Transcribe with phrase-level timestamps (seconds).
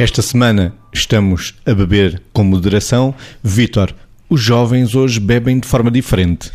[0.00, 3.14] Esta semana estamos a beber com moderação.
[3.44, 3.94] Vítor,
[4.30, 6.50] os jovens hoje bebem de forma diferente.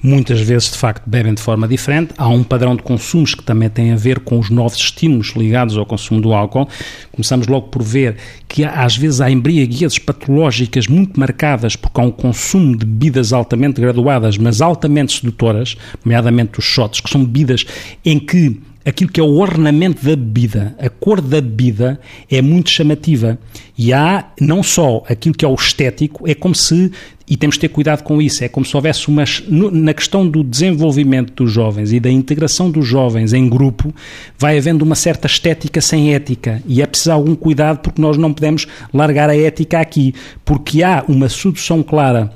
[0.00, 2.14] Muitas vezes, de facto, bebem de forma diferente.
[2.16, 5.76] Há um padrão de consumos que também tem a ver com os novos estímulos ligados
[5.76, 6.68] ao consumo do álcool.
[7.10, 12.12] Começamos logo por ver que às vezes há embriaguezes patológicas muito marcadas porque há um
[12.12, 17.66] consumo de bebidas altamente graduadas, mas altamente sedutoras, nomeadamente os shots, que são bebidas
[18.04, 22.00] em que aquilo que é o ornamento da bebida, a cor da bebida
[22.30, 23.36] é muito chamativa.
[23.76, 26.92] E há não só aquilo que é o estético, é como se,
[27.28, 29.24] e temos de ter cuidado com isso, é como se houvesse uma.
[29.72, 33.92] Na questão do desenvolvimento dos jovens e da integração dos jovens em grupo,
[34.38, 36.62] vai havendo uma certa estética sem ética.
[36.64, 41.04] E é preciso algum cuidado porque nós não podemos largar a ética aqui, porque há
[41.08, 42.32] uma sedução clara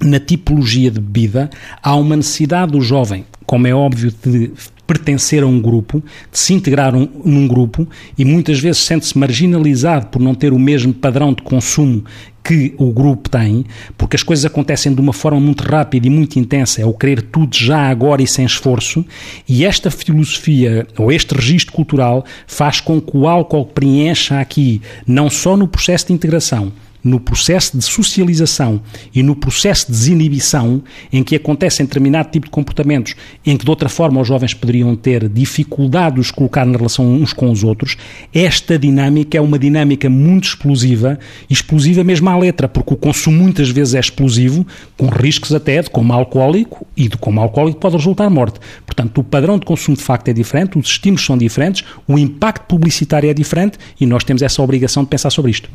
[0.00, 1.50] na tipologia de bebida,
[1.82, 4.50] há uma necessidade do jovem, como é óbvio, de
[4.90, 6.02] pertencer a um grupo,
[6.32, 7.88] de se integrar um, num grupo
[8.18, 12.02] e muitas vezes sente-se marginalizado por não ter o mesmo padrão de consumo
[12.42, 13.64] que o grupo tem,
[13.96, 17.22] porque as coisas acontecem de uma forma muito rápida e muito intensa, é o querer
[17.22, 19.06] tudo já agora e sem esforço,
[19.48, 25.30] e esta filosofia ou este registro cultural faz com que o álcool preencha aqui, não
[25.30, 26.72] só no processo de integração,
[27.02, 28.80] no processo de socialização
[29.14, 33.70] e no processo de desinibição, em que acontecem determinado tipo de comportamentos em que de
[33.70, 37.64] outra forma os jovens poderiam ter dificuldade de os colocar na relação uns com os
[37.64, 37.96] outros,
[38.32, 43.70] esta dinâmica é uma dinâmica muito explosiva, explosiva mesmo à letra, porque o consumo muitas
[43.70, 48.28] vezes é explosivo, com riscos até de como alcoólico e de como alcoólico pode resultar
[48.30, 48.60] morte.
[48.86, 52.66] Portanto, o padrão de consumo de facto é diferente, os estímulos são diferentes, o impacto
[52.66, 55.68] publicitário é diferente e nós temos essa obrigação de pensar sobre isto.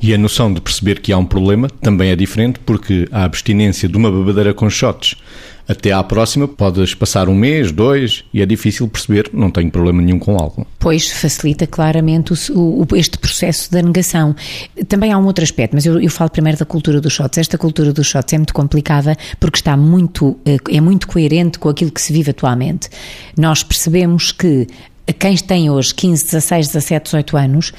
[0.00, 3.88] E a noção de perceber que há um problema também é diferente porque a abstinência
[3.88, 5.16] de uma bebedeira com shots
[5.68, 10.00] até à próxima podes passar um mês, dois e é difícil perceber, não tenho problema
[10.00, 10.66] nenhum com álcool.
[10.78, 14.34] Pois facilita claramente o, o, este processo da negação.
[14.88, 17.36] Também há um outro aspecto, mas eu, eu, falo primeiro da cultura dos shots.
[17.36, 21.68] Esta cultura dos shots é muito complicada porque está muito, eh, é muito coerente com
[21.68, 22.88] aquilo que se vive atualmente.
[23.36, 24.66] Nós percebemos que
[25.18, 27.72] quem tem hoje 15, 16, 17, 18 anos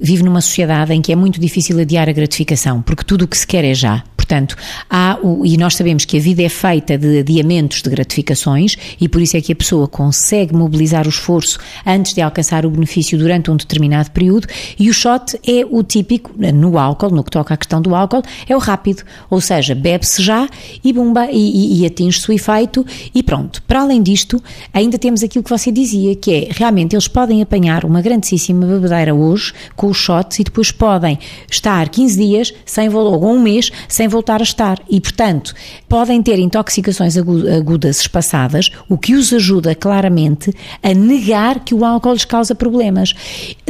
[0.00, 3.36] vive numa sociedade em que é muito difícil adiar a gratificação, porque tudo o que
[3.36, 4.04] se quer é já.
[4.28, 4.56] Portanto,
[4.90, 9.08] há o, e nós sabemos que a vida é feita de adiamentos de gratificações e
[9.08, 13.16] por isso é que a pessoa consegue mobilizar o esforço antes de alcançar o benefício
[13.16, 14.46] durante um determinado período
[14.78, 18.22] e o shot é o típico, no álcool, no que toca à questão do álcool,
[18.46, 20.46] é o rápido, ou seja, bebe-se já
[20.84, 22.84] e bumba, e, e, e atinge-se o efeito
[23.14, 23.62] e pronto.
[23.62, 24.42] Para além disto,
[24.74, 29.14] ainda temos aquilo que você dizia, que é, realmente, eles podem apanhar uma grandíssima bebedeira
[29.14, 31.18] hoje com os shots e depois podem
[31.50, 34.80] estar 15 dias, sem, ou um mês, sem voltar voltar a estar.
[34.90, 35.54] E, portanto,
[35.88, 40.52] podem ter intoxicações agudas espaçadas, o que os ajuda claramente
[40.82, 43.14] a negar que o álcool lhes causa problemas.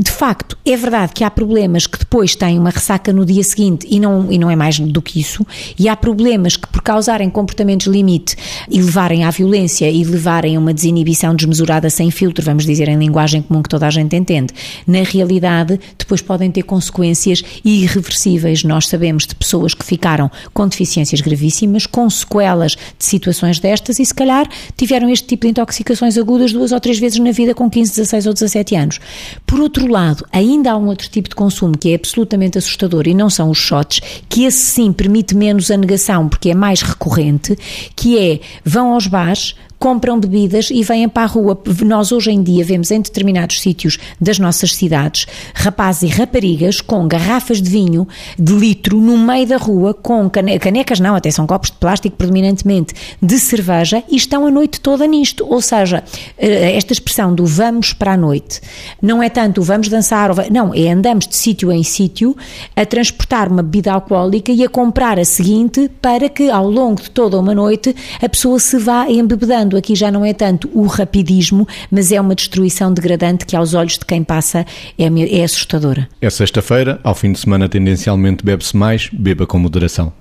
[0.01, 3.87] De facto, é verdade que há problemas que depois têm uma ressaca no dia seguinte
[3.91, 5.47] e não, e não é mais do que isso,
[5.79, 8.37] e há problemas que, por causarem comportamentos limite
[8.71, 12.97] e levarem à violência e levarem a uma desinibição desmesurada sem filtro, vamos dizer em
[12.97, 14.55] linguagem comum que toda a gente entende,
[14.87, 18.65] na realidade, depois podem ter consequências irreversíveis.
[18.65, 24.07] Nós sabemos de pessoas que ficaram com deficiências gravíssimas, com sequelas de situações destas e
[24.07, 27.69] se calhar tiveram este tipo de intoxicações agudas duas ou três vezes na vida com
[27.71, 29.01] 15, 16 ou 17 anos.
[29.47, 33.15] Por outro lado, ainda há um outro tipo de consumo que é absolutamente assustador e
[33.15, 37.57] não são os shots, que esse sim permite menos a negação porque é mais recorrente,
[37.95, 41.59] que é vão aos bares, compram bebidas e vêm para a rua.
[41.85, 47.07] Nós hoje em dia vemos em determinados sítios das nossas cidades rapazes e raparigas com
[47.07, 48.07] garrafas de vinho
[48.39, 52.95] de litro no meio da rua com canecas, não, até são copos de plástico predominantemente,
[53.21, 55.47] de cerveja e estão a noite toda nisto.
[55.49, 56.03] Ou seja,
[56.37, 58.61] eh, esta expressão do vamos para a noite
[59.01, 62.37] não é tanto vamos dançar, não, é andamos de sítio em sítio
[62.75, 67.11] a transportar uma bebida alcoólica e a comprar a seguinte para que ao longo de
[67.11, 71.67] toda uma noite a pessoa se vá embebedando aqui já não é tanto o rapidismo,
[71.91, 74.65] mas é uma destruição degradante que aos olhos de quem passa
[74.99, 76.09] é, é assustadora.
[76.21, 80.13] É sexta-feira, ao fim de semana tendencialmente bebe-se mais, beba com moderação.